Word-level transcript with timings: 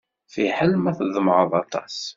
Fiḥel 0.33 0.71
ma 0.77 0.91
tḍemɛeḍ 0.97 1.51
aṭas. 1.61 1.97